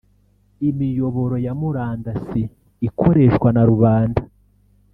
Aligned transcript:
Imiyoboro 0.69 1.35
ya 1.45 1.53
murandasi 1.59 2.41
ikoreshwa 2.87 3.47
na 3.55 3.63
rubanda 3.69 4.21